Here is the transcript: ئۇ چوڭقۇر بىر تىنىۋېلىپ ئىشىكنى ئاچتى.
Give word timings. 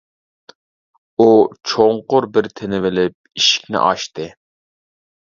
ئۇ 1.17 1.25
چوڭقۇر 1.73 2.27
بىر 2.37 2.49
تىنىۋېلىپ 2.59 3.17
ئىشىكنى 3.41 3.79
ئاچتى. 3.83 4.27